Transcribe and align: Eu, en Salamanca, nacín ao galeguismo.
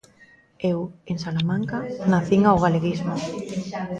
Eu, 0.71 0.79
en 1.11 1.17
Salamanca, 1.25 1.79
nacín 2.11 2.41
ao 2.45 2.61
galeguismo. 2.63 3.15